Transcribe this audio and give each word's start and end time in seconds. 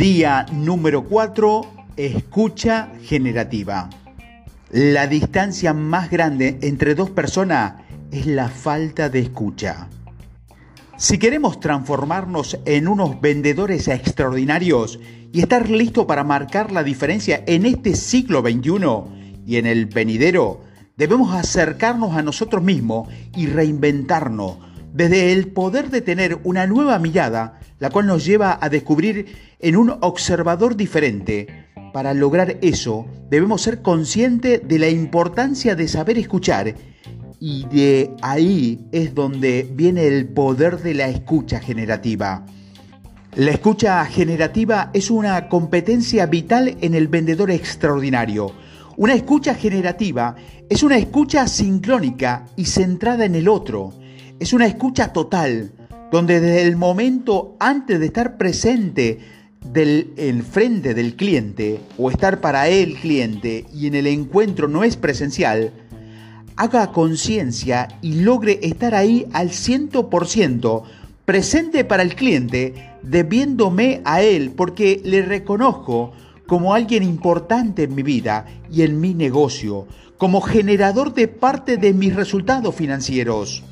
Día 0.00 0.46
número 0.50 1.04
4. 1.04 1.60
Escucha 1.98 2.90
generativa. 3.02 3.90
La 4.70 5.06
distancia 5.06 5.74
más 5.74 6.10
grande 6.10 6.58
entre 6.62 6.94
dos 6.94 7.10
personas 7.10 7.82
es 8.10 8.24
la 8.24 8.48
falta 8.48 9.10
de 9.10 9.18
escucha. 9.18 9.88
Si 10.96 11.18
queremos 11.18 11.60
transformarnos 11.60 12.58
en 12.64 12.88
unos 12.88 13.20
vendedores 13.20 13.88
extraordinarios 13.88 14.98
y 15.34 15.40
estar 15.42 15.68
listos 15.68 16.06
para 16.06 16.24
marcar 16.24 16.72
la 16.72 16.82
diferencia 16.82 17.44
en 17.46 17.66
este 17.66 17.94
siglo 17.94 18.40
XXI 18.40 19.42
y 19.46 19.56
en 19.56 19.66
el 19.66 19.84
venidero, 19.84 20.62
debemos 20.96 21.34
acercarnos 21.34 22.16
a 22.16 22.22
nosotros 22.22 22.62
mismos 22.62 23.06
y 23.36 23.48
reinventarnos 23.48 24.69
desde 24.92 25.32
el 25.32 25.48
poder 25.48 25.90
de 25.90 26.00
tener 26.00 26.38
una 26.44 26.66
nueva 26.66 26.98
mirada, 26.98 27.60
la 27.78 27.90
cual 27.90 28.06
nos 28.06 28.24
lleva 28.24 28.58
a 28.60 28.68
descubrir 28.68 29.26
en 29.58 29.76
un 29.76 29.90
observador 30.00 30.76
diferente. 30.76 31.66
Para 31.92 32.14
lograr 32.14 32.58
eso, 32.62 33.06
debemos 33.30 33.62
ser 33.62 33.82
conscientes 33.82 34.66
de 34.66 34.78
la 34.78 34.88
importancia 34.88 35.74
de 35.74 35.88
saber 35.88 36.18
escuchar 36.18 36.74
y 37.40 37.66
de 37.66 38.14
ahí 38.20 38.86
es 38.92 39.14
donde 39.14 39.68
viene 39.72 40.06
el 40.06 40.28
poder 40.28 40.78
de 40.82 40.94
la 40.94 41.08
escucha 41.08 41.58
generativa. 41.58 42.44
La 43.34 43.52
escucha 43.52 44.04
generativa 44.04 44.90
es 44.92 45.10
una 45.10 45.48
competencia 45.48 46.26
vital 46.26 46.76
en 46.80 46.94
el 46.94 47.08
vendedor 47.08 47.50
extraordinario. 47.50 48.52
Una 48.96 49.14
escucha 49.14 49.54
generativa 49.54 50.36
es 50.68 50.82
una 50.82 50.98
escucha 50.98 51.46
sincrónica 51.48 52.44
y 52.56 52.66
centrada 52.66 53.24
en 53.24 53.34
el 53.34 53.48
otro 53.48 53.94
es 54.40 54.54
una 54.54 54.66
escucha 54.66 55.12
total, 55.12 55.70
donde 56.10 56.40
desde 56.40 56.62
el 56.62 56.74
momento 56.74 57.56
antes 57.60 58.00
de 58.00 58.06
estar 58.06 58.38
presente 58.38 59.18
del 59.60 60.14
el 60.16 60.42
frente 60.42 60.94
del 60.94 61.14
cliente 61.14 61.80
o 61.98 62.10
estar 62.10 62.40
para 62.40 62.66
el 62.68 62.94
cliente 62.94 63.66
y 63.74 63.86
en 63.86 63.94
el 63.94 64.06
encuentro 64.06 64.66
no 64.66 64.82
es 64.82 64.96
presencial, 64.96 65.72
haga 66.56 66.90
conciencia 66.90 67.88
y 68.00 68.22
logre 68.22 68.58
estar 68.62 68.94
ahí 68.94 69.26
al 69.34 69.50
100% 69.50 70.82
presente 71.26 71.84
para 71.84 72.02
el 72.02 72.14
cliente, 72.14 72.74
debiéndome 73.02 74.00
a 74.04 74.22
él 74.22 74.52
porque 74.56 75.02
le 75.04 75.20
reconozco 75.20 76.12
como 76.46 76.72
alguien 76.72 77.02
importante 77.02 77.82
en 77.82 77.94
mi 77.94 78.02
vida 78.02 78.46
y 78.72 78.82
en 78.82 79.00
mi 79.00 79.12
negocio, 79.12 79.86
como 80.16 80.40
generador 80.40 81.12
de 81.12 81.28
parte 81.28 81.76
de 81.76 81.92
mis 81.92 82.16
resultados 82.16 82.74
financieros. 82.74 83.64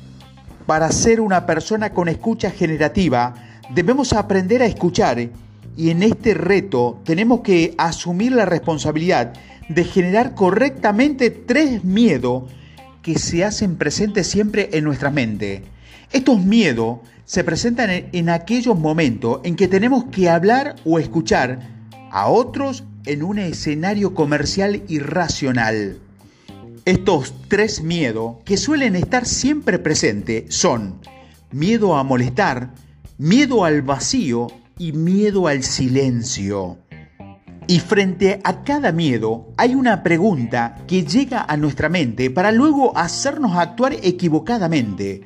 Para 0.69 0.91
ser 0.91 1.19
una 1.19 1.47
persona 1.47 1.93
con 1.93 2.09
escucha 2.09 2.51
generativa, 2.51 3.33
debemos 3.73 4.13
aprender 4.13 4.61
a 4.61 4.67
escuchar 4.67 5.17
y 5.75 5.89
en 5.89 6.03
este 6.03 6.35
reto 6.35 7.01
tenemos 7.03 7.41
que 7.41 7.73
asumir 7.79 8.33
la 8.33 8.45
responsabilidad 8.45 9.33
de 9.67 9.83
generar 9.83 10.35
correctamente 10.35 11.31
tres 11.31 11.83
miedos 11.83 12.43
que 13.01 13.17
se 13.17 13.43
hacen 13.43 13.77
presentes 13.77 14.27
siempre 14.27 14.69
en 14.73 14.83
nuestra 14.83 15.09
mente. 15.09 15.63
Estos 16.11 16.39
miedos 16.45 16.99
se 17.25 17.43
presentan 17.43 17.89
en, 18.11 18.29
aquellos 18.29 18.77
momentos 18.77 19.39
en 19.45 19.55
que 19.55 19.67
tenemos 19.67 20.03
que 20.11 20.29
hablar 20.29 20.75
o 20.85 20.99
escuchar 20.99 21.61
a 22.11 22.27
otros 22.27 22.83
en 23.07 23.23
un 23.23 23.39
escenario 23.39 24.13
comercial 24.13 24.83
irracional. 24.87 25.97
Estos 26.89 27.35
tres 27.47 27.83
miedos 27.83 28.37
que 28.45 28.57
suelen 28.57 28.95
estar 28.95 29.27
siempre 29.27 29.77
presentes 29.77 30.55
son 30.55 30.99
miedo 31.51 31.95
a 31.95 32.03
molestar, 32.03 32.73
miedo 33.19 33.63
al 33.63 33.83
vacío 33.83 34.47
y 34.79 34.93
miedo 34.93 35.45
al 35.45 35.61
silencio. 35.61 36.79
Y 37.67 37.77
frente 37.77 38.41
a 38.43 38.63
cada 38.63 38.91
miedo 38.91 39.53
hay 39.55 39.75
una 39.75 40.01
pregunta 40.01 40.77
que 40.87 41.03
llega 41.03 41.45
a 41.47 41.57
nuestra 41.57 41.89
mente 41.89 42.31
para 42.31 42.51
luego 42.51 42.97
hacernos 42.97 43.55
actuar 43.55 43.93
equivocadamente. 44.01 45.21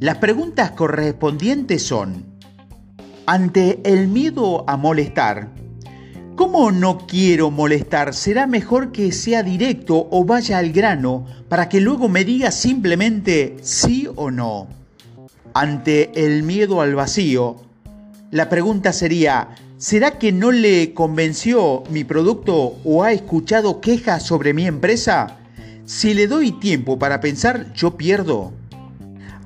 Las 0.00 0.16
preguntas 0.16 0.70
correspondientes 0.70 1.82
son, 1.82 2.24
ante 3.26 3.82
el 3.84 4.08
miedo 4.08 4.64
a 4.66 4.78
molestar, 4.78 5.50
¿Cómo 6.36 6.72
no 6.72 7.06
quiero 7.06 7.50
molestar? 7.50 8.14
Será 8.14 8.46
mejor 8.46 8.90
que 8.90 9.12
sea 9.12 9.42
directo 9.42 10.08
o 10.10 10.24
vaya 10.24 10.56
al 10.56 10.72
grano 10.72 11.26
para 11.48 11.68
que 11.68 11.78
luego 11.78 12.08
me 12.08 12.24
diga 12.24 12.50
simplemente 12.50 13.56
sí 13.60 14.08
o 14.16 14.30
no. 14.30 14.66
Ante 15.52 16.24
el 16.24 16.42
miedo 16.42 16.80
al 16.80 16.94
vacío, 16.94 17.56
la 18.30 18.48
pregunta 18.48 18.94
sería, 18.94 19.48
¿será 19.76 20.18
que 20.18 20.32
no 20.32 20.52
le 20.52 20.94
convenció 20.94 21.84
mi 21.90 22.02
producto 22.02 22.78
o 22.82 23.02
ha 23.04 23.12
escuchado 23.12 23.82
quejas 23.82 24.22
sobre 24.22 24.54
mi 24.54 24.66
empresa? 24.66 25.38
Si 25.84 26.14
le 26.14 26.28
doy 26.28 26.52
tiempo 26.52 26.98
para 26.98 27.20
pensar, 27.20 27.74
yo 27.74 27.98
pierdo. 27.98 28.54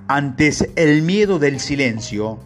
Antes 0.06 0.68
el 0.76 1.02
miedo 1.02 1.40
del 1.40 1.58
silencio, 1.58 2.38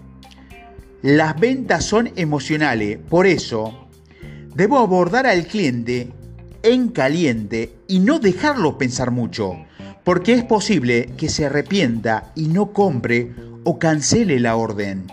las 1.03 1.39
ventas 1.39 1.85
son 1.85 2.11
emocionales, 2.17 2.99
por 3.07 3.27
eso 3.27 3.90
Debo 4.55 4.79
abordar 4.79 5.27
al 5.27 5.47
cliente 5.47 6.09
en 6.63 6.89
caliente 6.89 7.73
y 7.87 8.01
no 8.01 8.19
dejarlo 8.19 8.79
pensar 8.79 9.13
mucho, 9.13 9.55
porque 10.03 10.33
es 10.33 10.45
posible 10.45 11.11
que 11.17 11.29
se 11.29 11.47
arrepienta 11.47 12.33
y 12.35 12.49
no 12.49 12.73
compre 12.73 13.33
o 13.65 13.79
cancele 13.79 14.41
la 14.41 14.57
orden. 14.57 15.07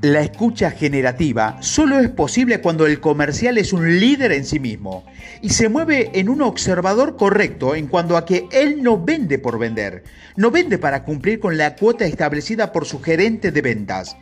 La 0.00 0.20
escucha 0.20 0.70
generativa 0.70 1.58
solo 1.60 1.98
es 1.98 2.08
posible 2.08 2.60
cuando 2.60 2.86
el 2.86 3.00
comercial 3.00 3.58
es 3.58 3.72
un 3.72 4.00
líder 4.00 4.32
en 4.32 4.44
sí 4.44 4.60
mismo 4.60 5.04
y 5.42 5.50
se 5.50 5.68
mueve 5.68 6.10
en 6.14 6.28
un 6.28 6.42
observador 6.42 7.16
correcto 7.16 7.74
en 7.74 7.88
cuanto 7.88 8.16
a 8.16 8.24
que 8.24 8.46
él 8.52 8.82
no 8.82 9.02
vende 9.02 9.38
por 9.38 9.58
vender, 9.58 10.04
no 10.36 10.50
vende 10.50 10.78
para 10.78 11.04
cumplir 11.04 11.40
con 11.40 11.56
la 11.56 11.74
cuota 11.74 12.04
establecida 12.04 12.72
por 12.72 12.86
su 12.86 13.00
gerente 13.00 13.50
de 13.50 13.60
ventas 13.60 14.16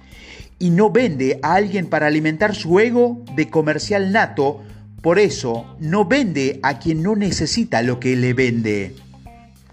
y 0.60 0.70
no 0.70 0.90
vende 0.90 1.40
a 1.42 1.54
alguien 1.54 1.86
para 1.86 2.06
alimentar 2.06 2.54
su 2.54 2.78
ego 2.78 3.24
de 3.34 3.48
comercial 3.48 4.12
nato, 4.12 4.62
por 5.02 5.18
eso 5.18 5.74
no 5.80 6.04
vende 6.04 6.60
a 6.62 6.78
quien 6.78 7.02
no 7.02 7.16
necesita 7.16 7.82
lo 7.82 7.98
que 7.98 8.14
le 8.14 8.34
vende. 8.34 8.94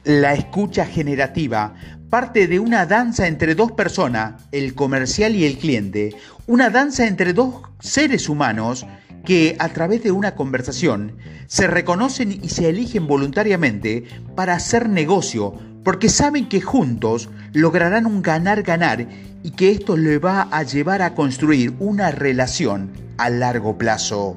La 0.05 0.33
escucha 0.33 0.85
generativa 0.85 1.75
parte 2.09 2.47
de 2.47 2.59
una 2.59 2.85
danza 2.85 3.27
entre 3.27 3.53
dos 3.53 3.73
personas, 3.73 4.41
el 4.53 4.73
comercial 4.73 5.35
y 5.35 5.45
el 5.45 5.57
cliente, 5.57 6.15
una 6.47 6.69
danza 6.69 7.05
entre 7.05 7.33
dos 7.33 7.63
seres 7.79 8.29
humanos 8.29 8.85
que 9.25 9.57
a 9.59 9.67
través 9.69 10.03
de 10.03 10.11
una 10.11 10.35
conversación 10.35 11.17
se 11.47 11.67
reconocen 11.67 12.31
y 12.31 12.47
se 12.47 12.69
eligen 12.69 13.07
voluntariamente 13.07 14.05
para 14.35 14.53
hacer 14.53 14.87
negocio, 14.87 15.59
porque 15.83 16.09
saben 16.09 16.49
que 16.49 16.61
juntos 16.61 17.29
lograrán 17.53 18.05
un 18.05 18.21
ganar-ganar 18.21 19.07
y 19.43 19.51
que 19.51 19.71
esto 19.71 19.95
le 19.95 20.19
va 20.19 20.47
a 20.51 20.63
llevar 20.63 21.01
a 21.01 21.15
construir 21.15 21.73
una 21.79 22.11
relación 22.11 22.91
a 23.17 23.29
largo 23.29 23.77
plazo. 23.77 24.35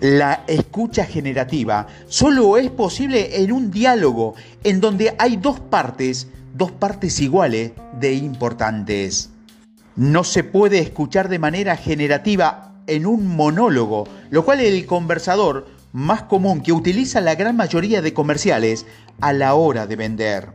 La 0.00 0.44
escucha 0.46 1.04
generativa 1.04 1.86
solo 2.06 2.56
es 2.56 2.70
posible 2.70 3.42
en 3.42 3.52
un 3.52 3.70
diálogo 3.70 4.34
en 4.62 4.80
donde 4.80 5.14
hay 5.18 5.36
dos 5.36 5.58
partes, 5.58 6.28
dos 6.54 6.70
partes 6.70 7.20
iguales 7.20 7.72
de 7.98 8.14
importantes. 8.14 9.30
No 9.96 10.22
se 10.22 10.44
puede 10.44 10.78
escuchar 10.78 11.28
de 11.28 11.40
manera 11.40 11.76
generativa 11.76 12.74
en 12.86 13.06
un 13.06 13.26
monólogo, 13.26 14.06
lo 14.30 14.44
cual 14.44 14.60
el 14.60 14.86
conversador 14.86 15.66
más 15.92 16.24
común 16.24 16.60
que 16.60 16.72
utiliza 16.72 17.20
la 17.20 17.34
gran 17.34 17.56
mayoría 17.56 18.02
de 18.02 18.14
comerciales 18.14 18.86
a 19.20 19.32
la 19.32 19.54
hora 19.54 19.86
de 19.86 19.96
vender. 19.96 20.48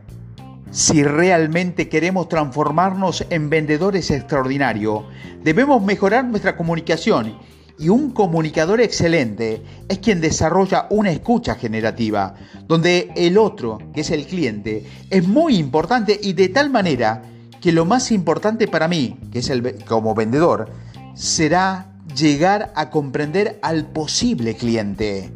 Si 0.70 1.04
realmente 1.04 1.88
queremos 1.88 2.28
transformarnos 2.28 3.24
en 3.30 3.48
vendedores 3.48 4.10
extraordinarios, 4.10 5.04
debemos 5.42 5.82
mejorar 5.82 6.24
nuestra 6.24 6.56
comunicación 6.56 7.38
y 7.78 7.88
un 7.88 8.10
comunicador 8.10 8.80
excelente 8.80 9.62
es 9.88 9.98
quien 9.98 10.20
desarrolla 10.20 10.86
una 10.90 11.10
escucha 11.10 11.54
generativa, 11.56 12.34
donde 12.66 13.12
el 13.16 13.38
otro, 13.38 13.78
que 13.94 14.02
es 14.02 14.10
el 14.10 14.26
cliente, 14.26 14.84
es 15.10 15.26
muy 15.26 15.56
importante 15.56 16.18
y 16.22 16.32
de 16.34 16.48
tal 16.48 16.70
manera 16.70 17.22
que 17.60 17.72
lo 17.72 17.84
más 17.84 18.12
importante 18.12 18.68
para 18.68 18.88
mí, 18.88 19.18
que 19.32 19.40
es 19.40 19.50
el 19.50 19.84
como 19.84 20.14
vendedor, 20.14 20.70
será 21.14 21.93
llegar 22.14 22.72
a 22.76 22.90
comprender 22.90 23.58
al 23.62 23.86
posible 23.86 24.54
cliente. 24.56 25.30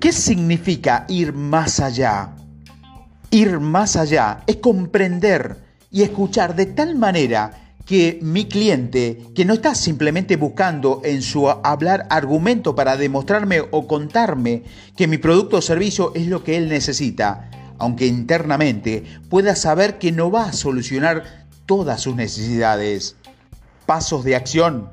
¿Qué 0.00 0.12
significa 0.12 1.06
ir 1.08 1.32
más 1.32 1.80
allá? 1.80 2.34
Ir 3.30 3.60
más 3.60 3.96
allá 3.96 4.42
es 4.46 4.56
comprender 4.56 5.56
y 5.90 6.02
escuchar 6.02 6.54
de 6.54 6.66
tal 6.66 6.96
manera 6.96 7.74
que 7.86 8.18
mi 8.20 8.46
cliente, 8.46 9.22
que 9.34 9.44
no 9.44 9.54
está 9.54 9.74
simplemente 9.74 10.36
buscando 10.36 11.00
en 11.04 11.22
su 11.22 11.48
hablar 11.48 12.06
argumento 12.10 12.74
para 12.74 12.96
demostrarme 12.96 13.60
o 13.70 13.86
contarme 13.86 14.64
que 14.96 15.06
mi 15.06 15.18
producto 15.18 15.58
o 15.58 15.62
servicio 15.62 16.12
es 16.14 16.26
lo 16.26 16.42
que 16.42 16.56
él 16.56 16.68
necesita, 16.68 17.48
aunque 17.78 18.06
internamente 18.06 19.04
pueda 19.30 19.54
saber 19.54 19.98
que 19.98 20.10
no 20.10 20.32
va 20.32 20.46
a 20.46 20.52
solucionar 20.52 21.46
todas 21.64 22.00
sus 22.00 22.16
necesidades. 22.16 23.14
Pasos 23.86 24.24
de 24.24 24.34
acción 24.34 24.90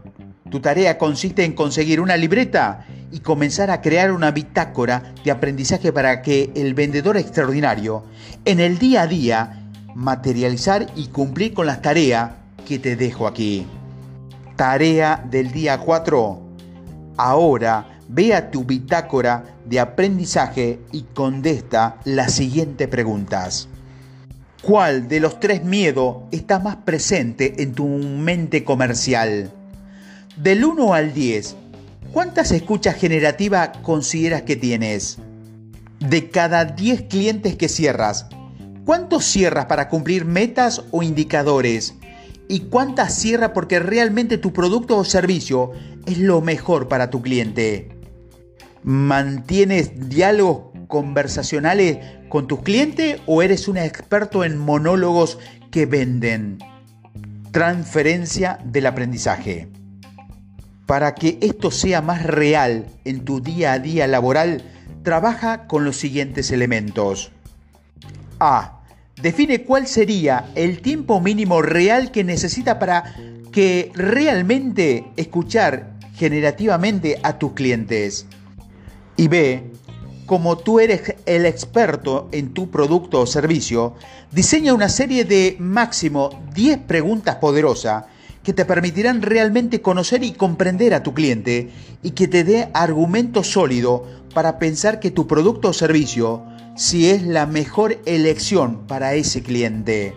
Tu 0.49 0.59
tarea 0.59 0.97
consiste 0.97 1.45
en 1.45 1.53
conseguir 1.53 2.01
una 2.01 2.17
libreta 2.17 2.85
y 3.11 3.19
comenzar 3.19 3.71
a 3.71 3.81
crear 3.81 4.11
una 4.11 4.31
bitácora 4.31 5.13
de 5.23 5.31
aprendizaje 5.31 5.93
para 5.93 6.21
que 6.21 6.51
el 6.55 6.73
vendedor 6.73 7.17
extraordinario, 7.17 8.03
en 8.45 8.59
el 8.59 8.77
día 8.77 9.03
a 9.03 9.07
día, 9.07 9.69
materializar 9.95 10.87
y 10.95 11.07
cumplir 11.07 11.53
con 11.53 11.65
las 11.65 11.81
tareas 11.81 12.31
que 12.67 12.79
te 12.79 12.95
dejo 12.95 13.27
aquí. 13.27 13.65
Tarea 14.55 15.23
del 15.29 15.51
día 15.51 15.77
4. 15.77 16.41
Ahora 17.17 17.99
ve 18.07 18.33
a 18.33 18.51
tu 18.51 18.63
bitácora 18.63 19.43
de 19.65 19.79
aprendizaje 19.79 20.79
y 20.91 21.03
contesta 21.13 21.97
las 22.03 22.33
siguientes 22.33 22.87
preguntas. 22.87 23.67
¿Cuál 24.61 25.07
de 25.07 25.19
los 25.19 25.39
tres 25.39 25.63
miedos 25.63 26.17
está 26.31 26.59
más 26.59 26.77
presente 26.77 27.61
en 27.61 27.73
tu 27.73 27.87
mente 27.87 28.63
comercial? 28.63 29.51
Del 30.37 30.65
1 30.65 30.95
al 30.95 31.13
10, 31.13 31.55
¿cuántas 32.11 32.51
escuchas 32.51 32.95
generativas 32.95 33.69
consideras 33.83 34.41
que 34.41 34.55
tienes? 34.55 35.19
De 35.99 36.31
cada 36.31 36.65
10 36.65 37.03
clientes 37.03 37.55
que 37.55 37.69
cierras, 37.69 38.25
¿cuántos 38.83 39.25
cierras 39.25 39.67
para 39.67 39.89
cumplir 39.89 40.25
metas 40.25 40.85
o 40.89 41.03
indicadores? 41.03 41.93
¿Y 42.47 42.61
cuántas 42.61 43.13
cierras 43.13 43.51
porque 43.53 43.77
realmente 43.77 44.39
tu 44.39 44.53
producto 44.53 44.97
o 44.97 45.05
servicio 45.05 45.69
es 46.07 46.17
lo 46.17 46.41
mejor 46.41 46.87
para 46.87 47.11
tu 47.11 47.21
cliente? 47.21 47.89
¿Mantienes 48.81 50.09
diálogos 50.09 50.73
conversacionales 50.87 51.99
con 52.27 52.47
tus 52.47 52.63
clientes 52.63 53.21
o 53.27 53.43
eres 53.43 53.67
un 53.67 53.77
experto 53.77 54.43
en 54.43 54.57
monólogos 54.57 55.37
que 55.69 55.85
venden? 55.85 56.57
Transferencia 57.51 58.57
del 58.65 58.87
aprendizaje. 58.87 59.69
Para 60.85 61.15
que 61.15 61.37
esto 61.41 61.71
sea 61.71 62.01
más 62.01 62.23
real 62.23 62.87
en 63.05 63.23
tu 63.23 63.41
día 63.41 63.73
a 63.73 63.79
día 63.79 64.07
laboral, 64.07 64.63
trabaja 65.03 65.67
con 65.67 65.85
los 65.85 65.97
siguientes 65.97 66.51
elementos. 66.51 67.31
A. 68.39 68.81
Define 69.21 69.63
cuál 69.63 69.87
sería 69.87 70.49
el 70.55 70.81
tiempo 70.81 71.21
mínimo 71.21 71.61
real 71.61 72.11
que 72.11 72.23
necesita 72.23 72.79
para 72.79 73.15
que 73.51 73.91
realmente 73.93 75.05
escuchar 75.15 75.93
generativamente 76.15 77.19
a 77.23 77.37
tus 77.37 77.53
clientes. 77.53 78.25
Y 79.15 79.27
B. 79.27 79.71
Como 80.25 80.57
tú 80.57 80.79
eres 80.79 81.15
el 81.25 81.45
experto 81.45 82.29
en 82.31 82.53
tu 82.53 82.71
producto 82.71 83.19
o 83.19 83.25
servicio, 83.25 83.95
diseña 84.31 84.73
una 84.73 84.87
serie 84.87 85.25
de 85.25 85.57
máximo 85.59 86.41
10 86.53 86.79
preguntas 86.79 87.35
poderosas 87.35 88.05
que 88.43 88.53
te 88.53 88.65
permitirán 88.65 89.21
realmente 89.21 89.81
conocer 89.81 90.23
y 90.23 90.33
comprender 90.33 90.93
a 90.93 91.03
tu 91.03 91.13
cliente 91.13 91.69
y 92.03 92.11
que 92.11 92.27
te 92.27 92.43
dé 92.43 92.69
argumento 92.73 93.43
sólido 93.43 94.05
para 94.33 94.59
pensar 94.59 94.99
que 94.99 95.11
tu 95.11 95.27
producto 95.27 95.69
o 95.69 95.73
servicio 95.73 96.43
si 96.75 97.09
es 97.09 97.23
la 97.23 97.45
mejor 97.45 97.99
elección 98.05 98.87
para 98.87 99.13
ese 99.13 99.43
cliente. 99.43 100.15